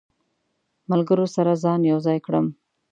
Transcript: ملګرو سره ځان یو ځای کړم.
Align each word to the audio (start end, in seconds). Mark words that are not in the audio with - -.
ملګرو 0.89 1.25
سره 1.35 1.51
ځان 1.63 1.79
یو 1.91 1.99
ځای 2.05 2.17
کړم. 2.25 2.45